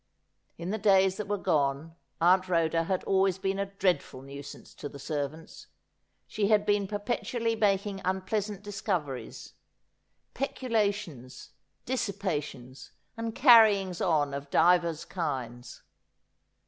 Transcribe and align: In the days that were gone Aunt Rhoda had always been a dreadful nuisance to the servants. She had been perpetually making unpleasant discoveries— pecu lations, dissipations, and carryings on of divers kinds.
In 0.57 0.71
the 0.71 0.79
days 0.79 1.17
that 1.17 1.27
were 1.27 1.37
gone 1.37 1.93
Aunt 2.19 2.49
Rhoda 2.49 2.85
had 2.85 3.03
always 3.03 3.37
been 3.37 3.59
a 3.59 3.67
dreadful 3.67 4.23
nuisance 4.23 4.73
to 4.73 4.89
the 4.89 4.97
servants. 4.97 5.67
She 6.25 6.47
had 6.47 6.65
been 6.65 6.87
perpetually 6.87 7.55
making 7.55 8.01
unpleasant 8.03 8.63
discoveries— 8.63 9.53
pecu 10.33 10.69
lations, 10.71 11.51
dissipations, 11.85 12.93
and 13.15 13.35
carryings 13.35 14.01
on 14.01 14.33
of 14.33 14.49
divers 14.49 15.05
kinds. 15.05 15.83